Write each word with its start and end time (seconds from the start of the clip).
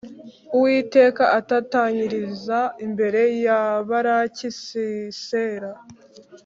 Uwiteka 0.55 1.23
atatanyiriza 1.39 2.59
imbere 2.85 3.21
ya 3.45 3.59
Baraki 3.87 4.47
Sisera 4.61 5.71